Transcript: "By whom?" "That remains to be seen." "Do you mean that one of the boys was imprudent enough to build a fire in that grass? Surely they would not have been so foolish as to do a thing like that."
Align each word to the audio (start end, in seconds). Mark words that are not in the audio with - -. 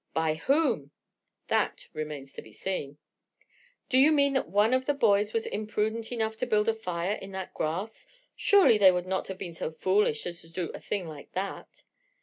"By 0.15 0.33
whom?" 0.33 0.89
"That 1.47 1.87
remains 1.93 2.33
to 2.33 2.41
be 2.41 2.51
seen." 2.53 2.97
"Do 3.87 3.99
you 3.99 4.11
mean 4.11 4.33
that 4.33 4.49
one 4.49 4.73
of 4.73 4.87
the 4.87 4.95
boys 4.95 5.31
was 5.31 5.45
imprudent 5.45 6.11
enough 6.11 6.35
to 6.37 6.47
build 6.47 6.67
a 6.67 6.73
fire 6.73 7.13
in 7.13 7.33
that 7.33 7.53
grass? 7.53 8.07
Surely 8.35 8.79
they 8.79 8.91
would 8.91 9.05
not 9.05 9.27
have 9.27 9.37
been 9.37 9.53
so 9.53 9.69
foolish 9.69 10.25
as 10.25 10.41
to 10.41 10.49
do 10.49 10.69
a 10.71 10.79
thing 10.79 11.07
like 11.07 11.31
that." 11.33 11.83